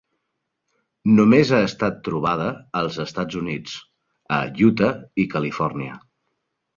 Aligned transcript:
Només 1.17 1.49
ha 1.57 1.57
estat 1.65 1.99
trobada 2.07 2.47
als 2.79 2.97
Estats 3.03 3.37
Units, 3.41 3.75
a 4.39 4.39
Utah 4.69 4.89
i 5.25 5.27
Califòrnia. 5.35 5.99